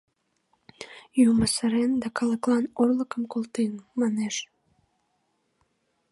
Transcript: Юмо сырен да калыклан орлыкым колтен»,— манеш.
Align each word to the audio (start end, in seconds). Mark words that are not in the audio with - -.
Юмо 1.29 1.45
сырен 1.55 1.91
да 2.01 2.07
калыклан 2.17 2.65
орлыкым 2.81 3.23
колтен»,— 3.33 3.73
манеш. 3.99 4.35